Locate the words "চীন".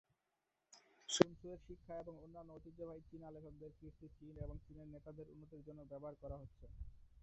4.17-4.35